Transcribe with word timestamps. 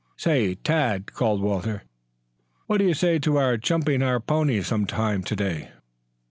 "Say, 0.17 0.55
Tad," 0.55 1.13
called 1.13 1.43
Walter, 1.43 1.83
"what 2.65 2.79
do 2.79 2.85
you 2.85 2.93
say 2.95 3.19
to 3.19 3.37
our 3.37 3.55
jumping 3.55 4.01
our 4.01 4.19
ponies 4.19 4.65
some 4.65 4.87
time 4.87 5.21
to 5.21 5.35
day?" 5.35 5.69